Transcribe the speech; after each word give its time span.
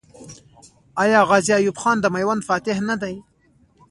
آیا 1.03 1.19
غازي 1.29 1.53
ایوب 1.57 1.77
خان 1.81 1.97
د 2.01 2.05
میوند 2.15 2.45
فاتح 2.49 2.77
نه 2.89 2.95
دی؟ 3.01 3.15